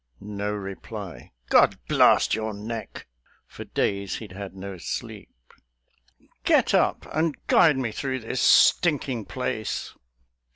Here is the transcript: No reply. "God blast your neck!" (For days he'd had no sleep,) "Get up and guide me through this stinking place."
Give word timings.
No 0.19 0.51
reply. 0.51 1.31
"God 1.51 1.77
blast 1.87 2.33
your 2.33 2.55
neck!" 2.55 3.05
(For 3.45 3.65
days 3.65 4.15
he'd 4.15 4.31
had 4.31 4.55
no 4.55 4.79
sleep,) 4.79 5.29
"Get 6.43 6.73
up 6.73 7.05
and 7.13 7.35
guide 7.45 7.77
me 7.77 7.91
through 7.91 8.21
this 8.21 8.41
stinking 8.41 9.25
place." 9.25 9.93